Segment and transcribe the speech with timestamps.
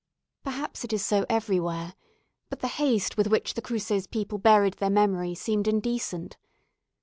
[0.43, 1.93] Perhaps it is so everywhere;
[2.49, 6.37] but the haste with which the Cruces people buried their memory seemed indecent.